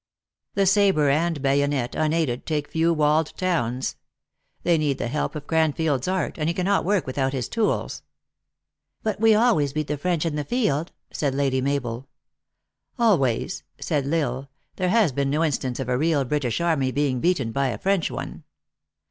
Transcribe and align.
The 0.55 0.65
sabre, 0.65 1.09
and 1.11 1.43
bayonet, 1.43 1.93
unaided, 1.93 2.47
take 2.47 2.67
few 2.71 2.91
walled 2.91 3.27
towns. 3.37 3.97
They 4.63 4.79
need 4.79 4.97
the 4.97 5.09
help 5.09 5.35
of 5.35 5.45
Cran 5.45 5.73
field 5.73 6.01
s 6.01 6.07
art, 6.07 6.39
and 6.39 6.49
he 6.49 6.55
cannot 6.55 6.83
work 6.85 7.05
without 7.05 7.33
his 7.33 7.47
tools."" 7.47 8.01
But 9.03 9.19
we 9.19 9.35
always 9.35 9.73
beat 9.73 9.85
the 9.85 9.99
French 9.99 10.25
in 10.25 10.35
the 10.37 10.43
field," 10.43 10.91
said 11.11 11.35
Lady 11.35 11.61
Mabel." 11.61 12.07
Always," 12.97 13.61
said 13.79 14.11
L 14.11 14.13
Isle." 14.15 14.49
There 14.77 14.89
has 14.89 15.11
been 15.11 15.29
no 15.29 15.43
in 15.43 15.51
stance 15.51 15.79
of 15.79 15.87
a 15.87 15.99
real 15.99 16.25
British 16.25 16.59
army 16.59 16.89
being 16.91 17.19
beaten 17.19 17.51
by 17.51 17.67
a 17.67 17.77
French 17.77 18.09
one." 18.09 18.43